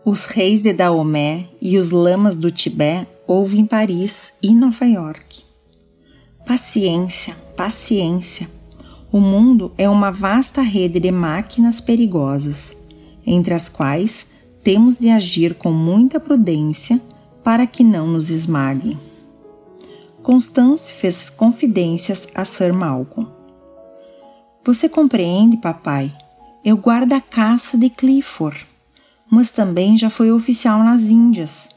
[0.03, 5.43] Os reis de Daomé e os lamas do Tibete houve em Paris e Nova York.
[6.45, 8.62] Paciência, paciência.
[9.13, 12.75] O mundo é uma vasta rede de máquinas perigosas,
[13.23, 14.25] entre as quais
[14.63, 16.99] temos de agir com muita prudência
[17.43, 18.97] para que não nos esmaguem.
[20.23, 23.29] Constance fez confidências a Sir Malcolm.
[24.65, 26.11] Você compreende, papai?
[26.65, 28.65] Eu guardo a caça de Clifford,
[29.29, 31.69] mas também já foi oficial nas Índias,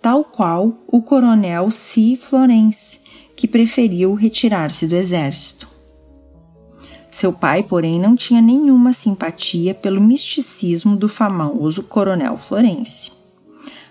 [0.00, 2.16] tal qual o coronel C.
[2.16, 3.00] Florence,
[3.34, 5.73] que preferiu retirar-se do exército.
[7.14, 13.12] Seu pai, porém, não tinha nenhuma simpatia pelo misticismo do famoso coronel Florence.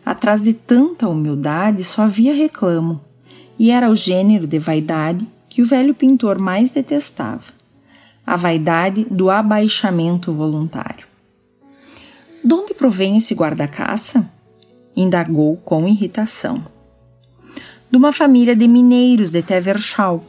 [0.05, 2.99] Atrás de tanta humildade só havia reclamo,
[3.57, 7.45] e era o gênero de vaidade que o velho pintor mais detestava
[8.27, 11.07] a vaidade do abaixamento voluntário.
[12.43, 14.29] De onde provém esse guarda-caça?
[14.93, 16.67] indagou com irritação.
[17.89, 20.25] De uma família de mineiros de Tevershall,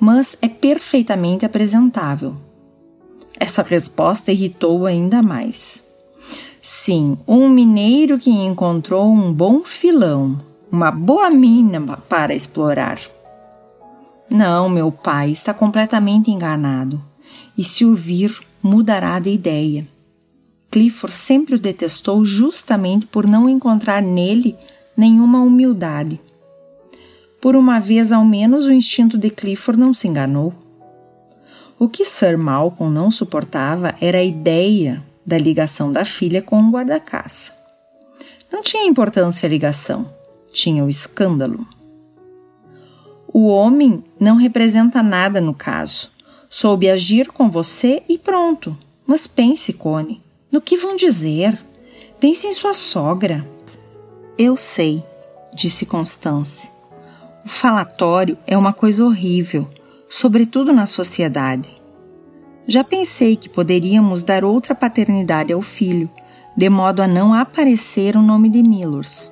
[0.00, 2.36] mas é perfeitamente apresentável.
[3.38, 5.84] Essa resposta irritou ainda mais.
[6.60, 13.00] Sim, um mineiro que encontrou um bom filão, uma boa mina para explorar.
[14.28, 17.02] Não, meu pai está completamente enganado
[17.56, 19.86] e se o vir, mudará de ideia.
[20.70, 24.56] Clifford sempre o detestou justamente por não encontrar nele
[24.96, 26.20] nenhuma humildade.
[27.40, 30.52] Por uma vez ao menos o instinto de Clifford não se enganou.
[31.78, 36.70] O que Sir Malcolm não suportava era a ideia da ligação da filha com o
[36.70, 37.52] guarda-caça.
[38.50, 40.12] Não tinha importância a ligação,
[40.52, 41.66] tinha o escândalo.
[43.32, 46.10] O homem não representa nada no caso.
[46.50, 48.76] Soube agir com você e pronto.
[49.06, 50.20] Mas pense, Cone,
[50.50, 51.62] no que vão dizer?
[52.18, 53.46] Pense em sua sogra.
[54.36, 55.04] Eu sei,
[55.54, 56.77] disse Constance.
[57.48, 59.66] O falatório é uma coisa horrível,
[60.06, 61.80] sobretudo na sociedade.
[62.66, 66.10] Já pensei que poderíamos dar outra paternidade ao filho,
[66.54, 69.30] de modo a não aparecer o nome de Millers.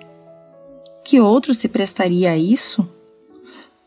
[1.05, 2.89] Que outro se prestaria a isso?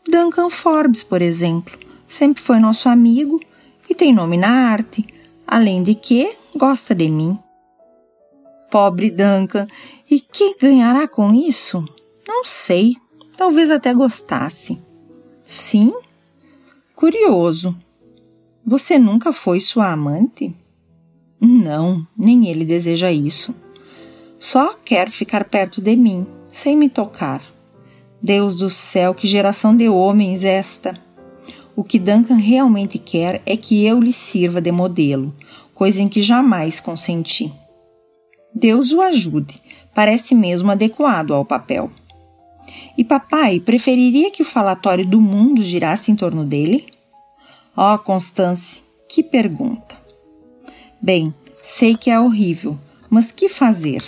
[0.08, 3.40] Duncan Forbes, por exemplo sempre foi nosso amigo
[3.88, 5.04] e tem nome na arte,
[5.44, 7.36] além de que gosta de mim.
[8.70, 9.66] Pobre Duncan,
[10.08, 11.84] e que ganhará com isso?
[12.28, 12.96] Não sei,
[13.40, 14.78] talvez até gostasse.
[15.42, 15.94] Sim?
[16.94, 17.74] Curioso.
[18.66, 20.54] Você nunca foi sua amante?
[21.40, 23.56] Não, nem ele deseja isso.
[24.38, 27.42] Só quer ficar perto de mim, sem me tocar.
[28.22, 30.92] Deus do céu, que geração de homens esta!
[31.74, 35.34] O que Duncan realmente quer é que eu lhe sirva de modelo,
[35.72, 37.50] coisa em que jamais consenti.
[38.54, 39.62] Deus o ajude,
[39.94, 41.90] parece mesmo adequado ao papel.
[42.96, 46.86] E papai preferiria que o falatório do mundo girasse em torno dele?
[47.76, 49.98] Oh, Constance, que pergunta!
[51.00, 52.78] Bem, sei que é horrível,
[53.08, 54.02] mas que fazer?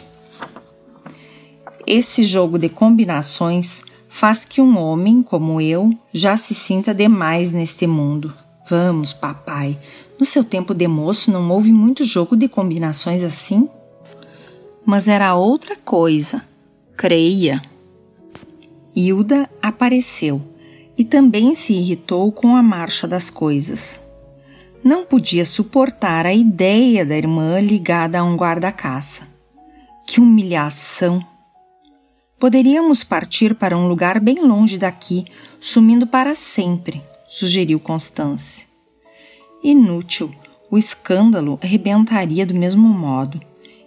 [1.87, 7.87] Esse jogo de combinações faz que um homem como eu já se sinta demais neste
[7.87, 8.33] mundo.
[8.68, 9.79] Vamos, papai.
[10.18, 13.68] No seu tempo de moço não houve muito jogo de combinações assim?
[14.85, 16.42] Mas era outra coisa.
[16.96, 17.61] Creia.
[18.94, 20.40] Hilda apareceu
[20.96, 24.00] e também se irritou com a marcha das coisas.
[24.85, 29.26] Não podia suportar a ideia da irmã ligada a um guarda-caça.
[30.07, 31.24] Que humilhação!
[32.38, 35.24] Poderíamos partir para um lugar bem longe daqui,
[35.61, 38.66] sumindo para sempre, sugeriu Constance.
[39.62, 40.35] Inútil,
[40.68, 43.40] o escândalo arrebentaria do mesmo modo.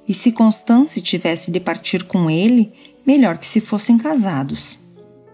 [0.07, 2.71] E se Constance tivesse de partir com ele,
[3.05, 4.84] melhor que se fossem casados.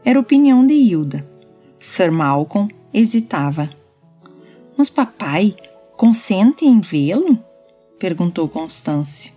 [0.04, 1.28] Era opinião de Hilda.
[1.80, 3.70] Sir Malcolm hesitava.
[4.78, 5.56] Mas papai
[5.96, 7.38] consente em vê-lo?
[8.00, 9.34] perguntou Constance.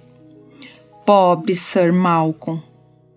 [1.05, 2.63] Pobre Sir Malcolm,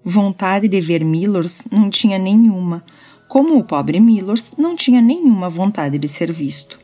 [0.10, 2.82] Vontade de ver Millers não tinha nenhuma,
[3.28, 6.80] como o pobre Millers não tinha nenhuma vontade de ser visto.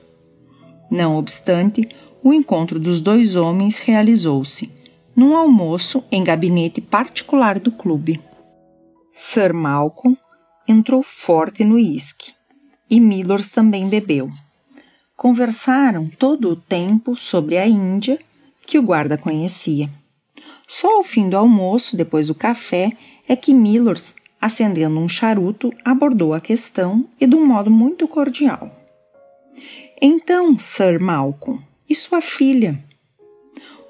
[0.91, 1.87] Não obstante,
[2.21, 4.73] o encontro dos dois homens realizou-se
[5.15, 8.19] num almoço em gabinete particular do clube.
[9.13, 10.17] Sir Malcolm
[10.67, 12.33] entrou forte no uísque
[12.89, 14.29] e Millers também bebeu.
[15.15, 18.19] Conversaram todo o tempo sobre a Índia,
[18.65, 19.89] que o guarda conhecia.
[20.67, 22.91] Só ao fim do almoço, depois do café,
[23.27, 28.71] é que Millers, acendendo um charuto, abordou a questão e de um modo muito cordial.
[30.01, 32.83] Então, Sir Malcolm, e sua filha?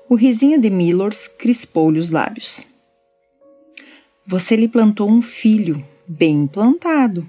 [0.09, 2.67] O risinho de Millers crispou-lhe os lábios.
[4.25, 7.27] Você lhe plantou um filho, bem plantado.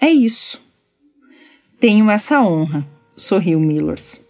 [0.00, 0.62] É isso.
[1.78, 4.26] Tenho essa honra, sorriu Millers.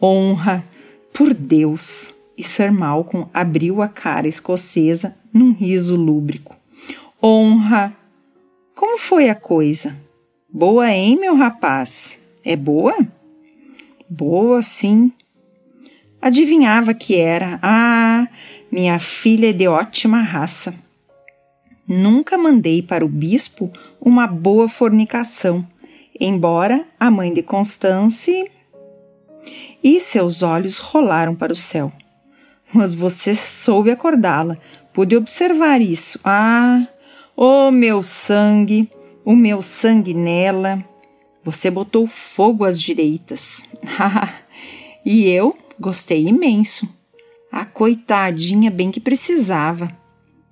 [0.00, 0.64] Honra,
[1.12, 2.14] por Deus!
[2.36, 6.56] E Sir Malcolm abriu a cara escocesa num riso lúbrico.
[7.22, 7.94] Honra!
[8.74, 9.96] Como foi a coisa?
[10.48, 12.18] Boa, hein, meu rapaz?
[12.44, 12.96] É boa?
[14.08, 15.12] Boa, sim.
[16.20, 17.58] Adivinhava que era.
[17.62, 18.28] Ah,
[18.70, 20.74] minha filha é de ótima raça.
[21.86, 25.66] Nunca mandei para o bispo uma boa fornicação,
[26.18, 28.50] embora a mãe de Constance.
[29.82, 31.92] E seus olhos rolaram para o céu.
[32.72, 34.56] Mas você soube acordá-la,
[34.92, 36.20] pude observar isso.
[36.24, 36.86] Ah,
[37.36, 38.88] o oh, meu sangue,
[39.24, 40.82] o meu sangue nela.
[41.44, 43.64] Você botou fogo às direitas.
[45.04, 46.88] e eu Gostei imenso.
[47.50, 49.90] A coitadinha bem que precisava.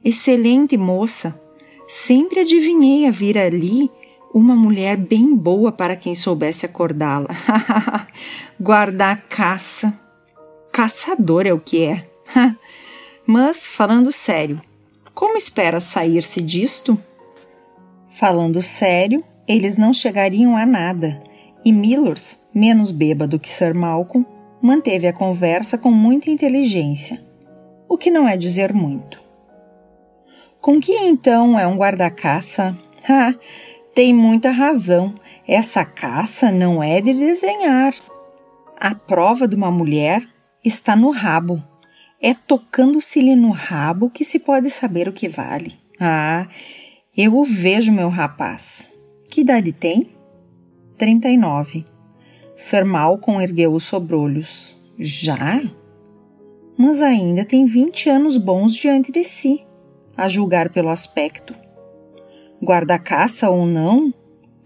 [0.04, 1.38] Excelente moça.
[1.86, 3.90] Sempre adivinhei a vir ali
[4.32, 7.28] uma mulher bem boa para quem soubesse acordá-la.
[8.58, 9.98] Guardar caça.
[10.72, 12.06] Caçador é o que é.
[13.26, 14.60] Mas, falando sério,
[15.14, 16.98] como espera sair-se disto?
[18.08, 21.22] Falando sério, eles não chegariam a nada,
[21.64, 24.26] e Millers, menos bêbado que Sir Malcolm,
[24.62, 27.20] manteve a conversa com muita inteligência,
[27.88, 29.20] o que não é dizer muito.
[30.60, 32.78] Com que então é um guarda-caça?
[33.08, 33.34] Ah,
[33.94, 35.14] tem muita razão.
[35.48, 37.94] Essa caça não é de desenhar.
[38.78, 40.22] A prova de uma mulher
[40.64, 41.62] está no rabo.
[42.20, 45.78] É tocando-se-lhe no rabo que se pode saber o que vale.
[45.98, 46.46] Ah,
[47.16, 48.92] eu o vejo, meu rapaz.
[49.30, 50.10] Que idade tem?
[50.98, 51.86] Trinta e nove.
[52.54, 54.76] Sir Malcolm ergueu os sobrolhos.
[54.98, 55.62] Já?
[56.76, 59.64] Mas ainda tem vinte anos bons diante de si,
[60.20, 61.54] a julgar pelo aspecto.
[62.62, 64.12] Guarda-caça ou não,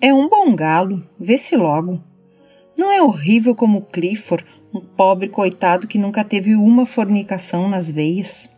[0.00, 2.02] é um bom galo, vê-se logo.
[2.76, 8.52] Não é horrível como Clifford, um pobre coitado que nunca teve uma fornicação nas veias.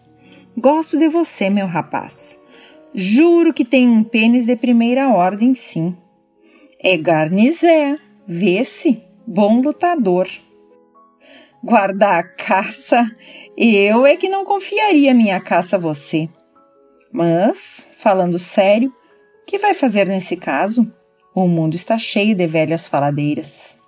[0.57, 2.41] Gosto de você, meu rapaz.
[2.95, 5.95] Juro que tem um pênis de primeira ordem, sim.
[6.83, 10.29] É garnizé, vê-se bom lutador.
[11.63, 13.07] Guardar a caça,
[13.55, 16.27] eu é que não confiaria minha caça a você.
[17.17, 18.93] Mas, falando sério,
[19.47, 20.93] que vai fazer nesse caso?
[21.35, 23.81] O mundo está cheio de velhas faladeiras.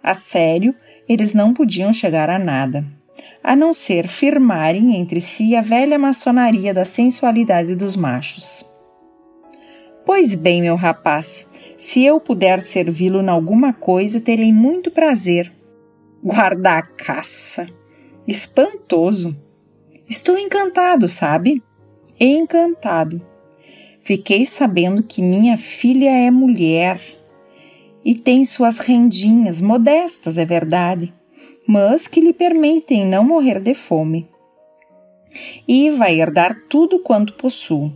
[0.00, 0.72] A sério,
[1.08, 2.86] eles não podiam chegar a nada,
[3.42, 8.64] a não ser firmarem entre si a velha maçonaria da sensualidade dos machos.
[10.06, 15.52] Pois bem, meu rapaz, se eu puder servi-lo em alguma coisa, terei muito prazer.
[16.22, 17.66] Guardar a caça.
[18.28, 19.36] Espantoso.
[20.08, 21.60] Estou encantado, sabe?
[22.24, 23.20] Encantado.
[24.04, 27.00] Fiquei sabendo que minha filha é mulher
[28.04, 31.12] e tem suas rendinhas, modestas, é verdade,
[31.66, 34.28] mas que lhe permitem não morrer de fome.
[35.66, 37.90] E vai herdar tudo quanto possui.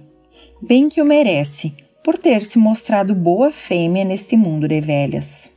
[0.60, 5.56] Bem que o merece, por ter se mostrado boa fêmea neste mundo de velhas.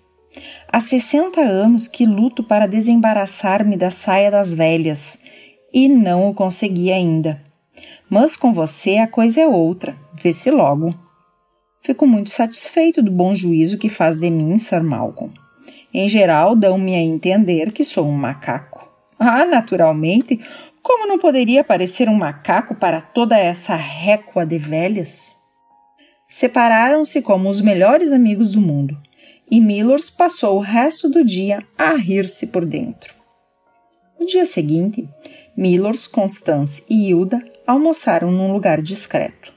[0.71, 5.17] Há sessenta anos que luto para desembaraçar-me da saia das velhas
[5.73, 7.48] e não o consegui ainda.
[8.09, 10.95] Mas com você a coisa é outra, vê-se logo.
[11.81, 15.33] Fico muito satisfeito do bom juízo que faz de mim, Sir Malcolm.
[15.93, 18.87] Em geral, dão-me a entender que sou um macaco.
[19.17, 20.39] Ah, naturalmente,
[20.81, 25.35] como não poderia parecer um macaco para toda essa récua de velhas?
[26.27, 28.97] Separaram-se como os melhores amigos do mundo,
[29.49, 33.13] e Millers passou o resto do dia a rir-se por dentro.
[34.19, 35.07] No dia seguinte,
[35.57, 39.53] Millers, Constance e Hilda almoçaram num lugar discreto.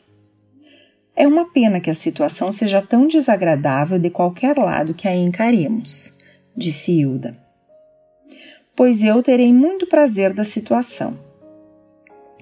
[1.16, 6.14] É uma pena que a situação seja tão desagradável de qualquer lado que a encaremos,
[6.54, 7.32] disse Hilda.
[8.76, 11.18] Pois eu terei muito prazer da situação,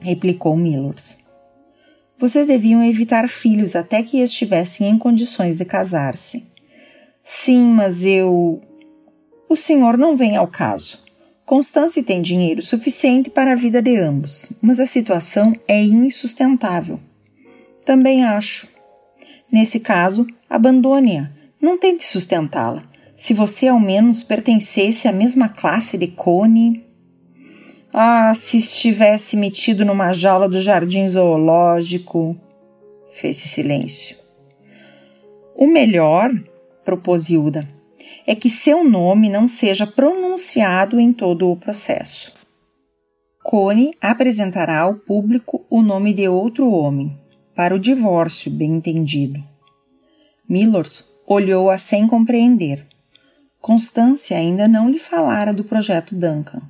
[0.01, 1.29] replicou Millers.
[2.19, 6.53] Vocês deviam evitar filhos até que estivessem em condições de casar-se.
[7.23, 8.61] Sim, mas eu.
[9.49, 11.10] O senhor não vem ao caso.
[11.51, 17.01] Constance tem dinheiro suficiente para a vida de ambos, mas a situação é insustentável.
[17.85, 18.69] Também acho.
[19.51, 21.29] Nesse caso, abandone-a.
[21.61, 22.85] Não tente sustentá-la.
[23.17, 26.87] Se você ao menos pertencesse à mesma classe de Cone.
[27.93, 32.37] Ah, se estivesse metido numa jaula do jardim zoológico.
[33.15, 34.17] Fez-se silêncio.
[35.57, 36.31] O melhor,
[36.85, 37.67] propôs Hilda,
[38.31, 42.33] é que seu nome não seja pronunciado em todo o processo.
[43.43, 47.19] Cone apresentará ao público o nome de outro homem,
[47.57, 49.43] para o divórcio, bem entendido.
[50.49, 52.87] Millers olhou-a sem compreender.
[53.61, 56.63] Constância ainda não lhe falara do projeto Duncan.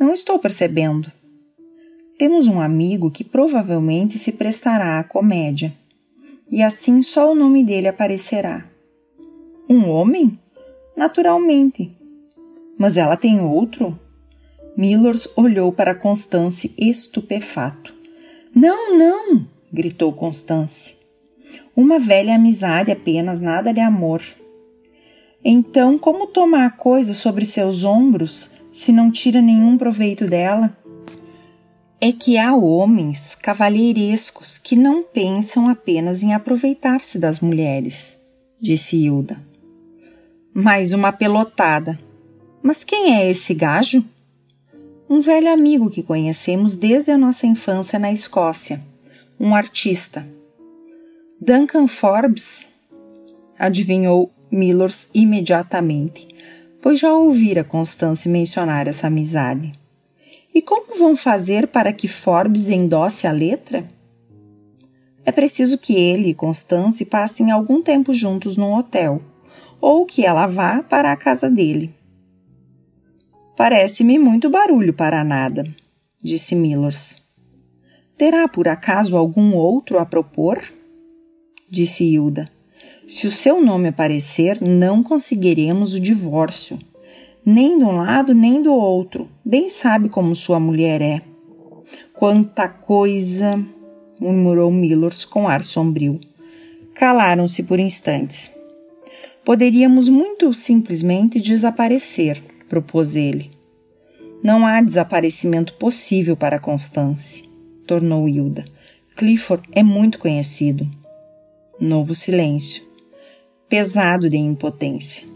[0.00, 1.12] Não estou percebendo.
[2.18, 5.74] Temos um amigo que provavelmente se prestará à comédia,
[6.50, 8.64] e assim só o nome dele aparecerá.
[9.68, 10.38] Um homem?
[10.96, 11.94] Naturalmente.
[12.78, 13.98] Mas ela tem outro?
[14.74, 17.92] Millers olhou para Constance estupefato.
[18.54, 19.46] Não, não!
[19.70, 20.96] gritou Constance.
[21.76, 24.22] Uma velha amizade apenas, nada de amor.
[25.44, 30.76] Então, como toma a coisa sobre seus ombros se não tira nenhum proveito dela?
[32.00, 38.16] É que há homens cavalheirescos que não pensam apenas em aproveitar-se das mulheres,
[38.60, 39.48] disse Hilda.
[40.54, 41.98] Mais uma pelotada.
[42.62, 44.04] Mas quem é esse gajo?
[45.10, 48.82] um velho amigo que conhecemos desde a nossa infância na Escócia,
[49.40, 50.28] um artista.
[51.40, 52.68] Duncan Forbes?
[53.58, 56.28] Adivinhou Millers imediatamente,
[56.82, 59.72] pois já ouvira Constance mencionar essa amizade.
[60.54, 63.88] E como vão fazer para que Forbes endosse a letra?
[65.24, 69.22] É preciso que ele e Constance passem algum tempo juntos num hotel,
[69.80, 71.94] ou que ela vá para a casa dele.
[73.56, 75.64] Parece-me muito barulho para nada,
[76.22, 77.26] disse Millers.
[78.16, 80.62] Terá por acaso algum outro a propor?
[81.70, 82.50] Disse Hilda.
[83.06, 86.78] Se o seu nome aparecer, não conseguiremos o divórcio.
[87.44, 89.28] Nem de um lado nem do outro.
[89.44, 91.22] Bem sabe como sua mulher é.
[92.12, 93.64] Quanta coisa!
[94.20, 96.20] murmurou Millers com ar sombrio.
[96.94, 98.52] Calaram-se por instantes.
[99.48, 103.50] Poderíamos muito simplesmente desaparecer, propôs ele.
[104.42, 107.48] Não há desaparecimento possível para Constance,
[107.86, 108.66] tornou Hilda.
[109.16, 110.86] Clifford é muito conhecido.
[111.80, 112.82] Novo silêncio.
[113.70, 115.26] Pesado de impotência.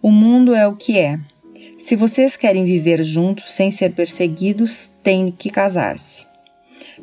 [0.00, 1.20] O mundo é o que é.
[1.78, 6.24] Se vocês querem viver juntos sem ser perseguidos, têm que casar-se.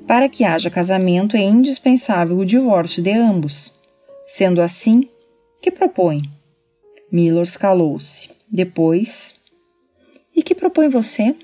[0.07, 3.71] Para que haja casamento, é indispensável o divórcio de ambos.
[4.25, 5.07] Sendo assim,
[5.61, 6.23] que propõe?
[7.11, 8.29] Millers calou-se.
[8.49, 9.39] Depois.
[10.35, 11.35] E que propõe você?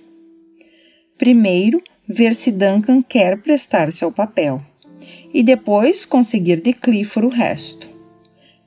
[1.17, 4.61] Primeiro, ver se Duncan quer prestar-se ao papel,
[5.33, 7.89] e depois conseguir de Clifford o resto.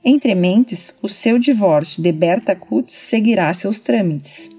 [0.03, 4.49] Entre mentes, o seu divórcio de Berta Kutz seguirá seus trâmites,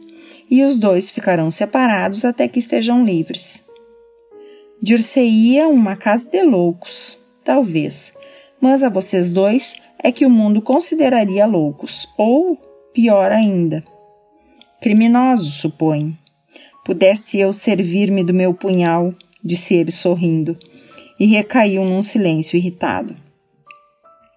[0.51, 3.65] e os dois ficarão separados até que estejam livres.
[4.81, 8.15] Dir-se-ia uma casa de loucos, talvez,
[8.61, 12.57] mas a vocês dois é que o mundo consideraria loucos, ou,
[12.93, 13.85] pior ainda,
[14.81, 16.19] criminosos, suponho.
[16.85, 20.59] Pudesse eu servir-me do meu punhal, disse ele sorrindo,
[21.19, 23.15] e recaiu num silêncio irritado.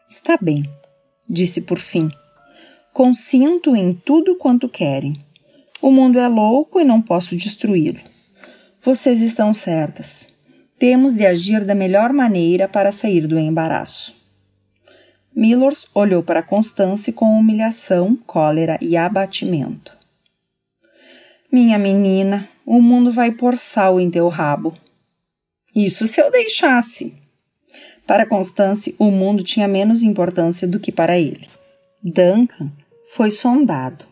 [0.07, 0.69] Está bem,
[1.27, 2.11] disse por fim.
[2.93, 5.19] Consinto em tudo quanto querem.
[5.81, 7.99] O mundo é louco e não posso destruí-lo.
[8.83, 10.31] Vocês estão certas.
[10.77, 14.24] Temos de agir da melhor maneira para sair do embaraço.
[15.35, 19.91] Millers olhou para Constance com humilhação, cólera e abatimento.
[21.51, 24.73] Minha menina, o mundo vai pôr sal em teu rabo.
[25.75, 27.21] Isso se eu deixasse.
[28.07, 31.49] Para Constance, o mundo tinha menos importância do que para ele.
[32.01, 32.71] Duncan
[33.13, 34.05] foi sondado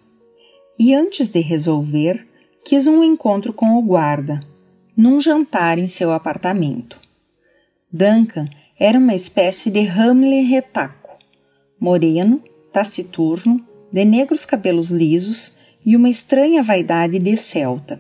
[0.78, 2.28] e, antes de resolver,
[2.66, 4.46] quis um encontro com o guarda,
[4.98, 7.00] num jantar em seu apartamento.
[7.90, 11.03] Duncan era uma espécie de Hamlet retaco
[11.84, 13.62] moreno, taciturno,
[13.92, 18.00] de negros cabelos lisos e uma estranha vaidade de celta.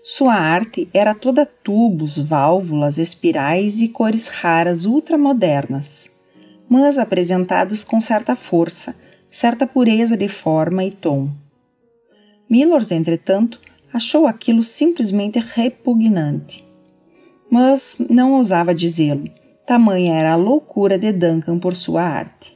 [0.00, 6.08] Sua arte era toda tubos, válvulas, espirais e cores raras ultramodernas,
[6.68, 8.94] mas apresentadas com certa força,
[9.28, 11.28] certa pureza de forma e tom.
[12.48, 13.60] Millers, entretanto,
[13.92, 16.64] achou aquilo simplesmente repugnante.
[17.50, 19.28] Mas não ousava dizê-lo,
[19.66, 22.53] tamanha era a loucura de Duncan por sua arte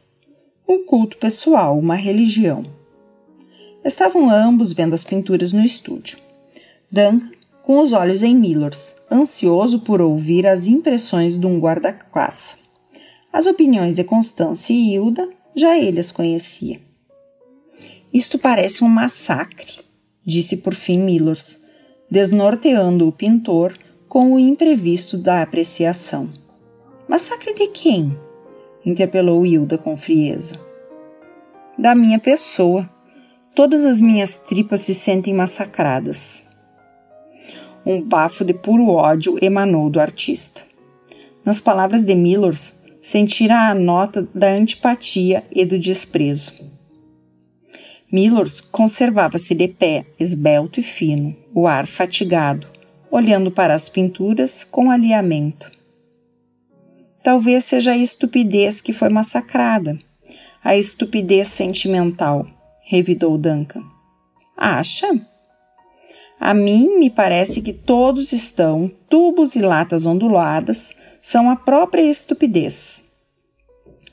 [0.68, 2.64] um culto pessoal, uma religião.
[3.82, 6.18] Estavam ambos vendo as pinturas no estúdio.
[6.90, 7.22] Dan,
[7.62, 12.56] com os olhos em Millers, ansioso por ouvir as impressões de um guarda-caça.
[13.32, 16.80] As opiniões de Constância e Hilda já ele as conhecia.
[18.12, 19.80] Isto parece um massacre,
[20.24, 21.64] disse por fim Millers,
[22.10, 26.30] desnorteando o pintor com o imprevisto da apreciação.
[27.06, 28.27] Massacre de quem?
[28.88, 30.58] Interpelou Hilda com frieza.
[31.78, 32.88] Da minha pessoa.
[33.54, 36.46] Todas as minhas tripas se sentem massacradas.
[37.84, 40.62] Um bafo de puro ódio emanou do artista.
[41.44, 46.52] Nas palavras de Millers, sentira a nota da antipatia e do desprezo.
[48.10, 52.66] Millers conservava-se de pé, esbelto e fino, o ar fatigado,
[53.10, 55.77] olhando para as pinturas com alinhamento.
[57.28, 59.98] Talvez seja a estupidez que foi massacrada,
[60.64, 62.46] a estupidez sentimental,
[62.82, 63.84] revidou Duncan.
[64.56, 65.06] Acha?
[66.40, 73.04] A mim me parece que todos estão, tubos e latas onduladas, são a própria estupidez.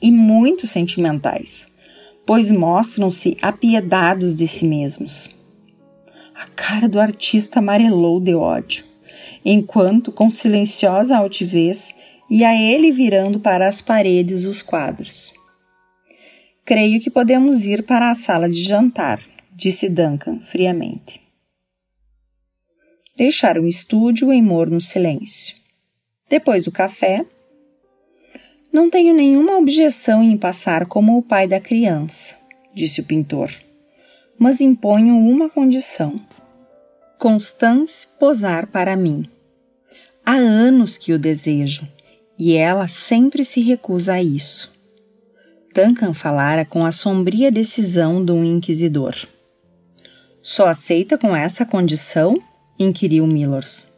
[0.02, 1.72] E muito sentimentais,
[2.26, 5.34] pois mostram-se apiedados de si mesmos.
[6.34, 8.84] A cara do artista amarelou de ódio,
[9.42, 11.94] enquanto, com silenciosa altivez,
[12.30, 15.32] ia ele virando para as paredes os quadros.
[16.64, 19.22] Creio que podemos ir para a sala de jantar,
[19.54, 21.20] disse Duncan friamente.
[23.16, 25.56] Deixaram o estúdio em morno silêncio.
[26.28, 27.24] Depois do café,
[28.72, 32.36] não tenho nenhuma objeção em passar como o pai da criança,
[32.74, 33.50] disse o pintor,
[34.36, 36.20] mas imponho uma condição.
[37.18, 39.30] Constance posar para mim.
[40.24, 41.88] Há anos que o desejo
[42.38, 44.74] e ela sempre se recusa a isso.
[45.74, 49.14] Duncan falara com a sombria decisão de um inquisidor.
[50.42, 52.40] Só aceita com essa condição?
[52.78, 53.90] inquiriu Millers.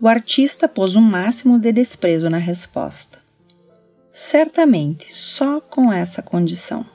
[0.00, 3.18] O artista pôs o um máximo de desprezo na resposta.
[4.12, 6.86] Certamente, só com essa condição.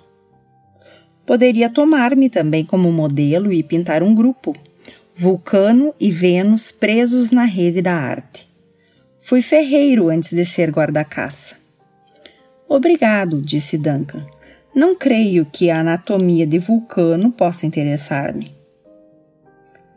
[1.26, 4.55] Poderia tomar-me também como modelo e pintar um grupo,
[5.16, 8.52] Vulcano e Vênus presos na rede da arte.
[9.24, 11.55] Fui ferreiro antes de ser guarda-caça.
[12.67, 14.28] Obrigado, disse Duncan.
[14.76, 18.53] Não creio que a anatomia de Vulcano possa interessar-me.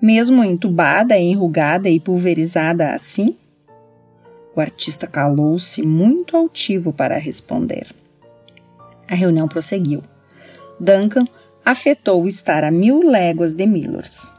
[0.00, 3.36] Mesmo entubada, enrugada e pulverizada assim?
[4.54, 7.92] O artista calou-se muito altivo para responder.
[9.08, 10.04] A reunião prosseguiu.
[10.78, 11.26] Duncan
[11.64, 14.30] afetou estar a mil léguas de Millers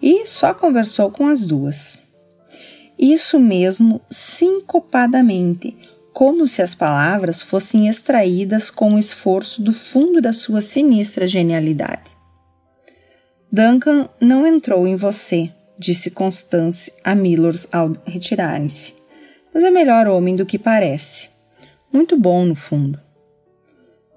[0.00, 2.09] e só conversou com as duas.
[3.00, 5.76] Isso mesmo, sincopadamente,
[6.12, 12.10] como se as palavras fossem extraídas com esforço do fundo da sua sinistra genialidade.
[13.50, 19.00] Duncan não entrou em você, disse Constance a Millers ao retirarem-se
[19.52, 21.28] mas é melhor homem do que parece.
[21.92, 23.00] Muito bom, no fundo.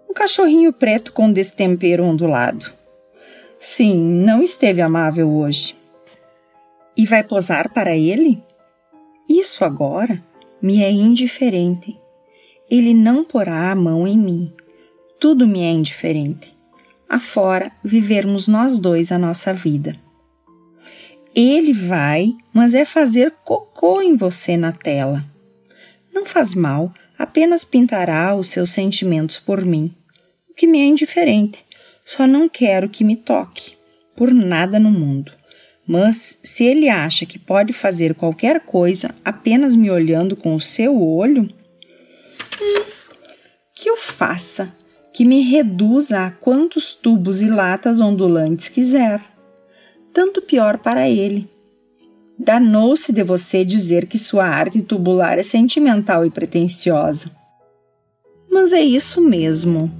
[0.09, 2.71] Um cachorrinho preto com destempero ondulado.
[3.57, 5.75] Sim, não esteve amável hoje.
[6.95, 8.43] E vai posar para ele?
[9.33, 10.23] Isso agora
[10.61, 11.99] me é indiferente.
[12.69, 14.53] Ele não porá a mão em mim.
[15.19, 16.55] Tudo me é indiferente.
[17.09, 19.99] Afora vivermos nós dois a nossa vida.
[21.35, 25.25] Ele vai, mas é fazer cocô em você na tela.
[26.13, 29.95] Não faz mal, apenas pintará os seus sentimentos por mim,
[30.47, 31.65] o que me é indiferente.
[32.05, 33.75] Só não quero que me toque,
[34.15, 35.31] por nada no mundo.
[35.85, 41.01] Mas se ele acha que pode fazer qualquer coisa apenas me olhando com o seu
[41.01, 41.43] olho,
[42.61, 42.83] hum,
[43.75, 44.73] que o faça,
[45.11, 49.33] que me reduza a quantos tubos e latas ondulantes quiser
[50.13, 51.49] tanto pior para ele.
[52.37, 57.31] Danou-se de você dizer que sua arte tubular é sentimental e pretensiosa.
[58.49, 59.91] Mas é isso mesmo,